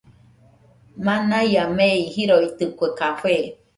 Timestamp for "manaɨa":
1.05-1.63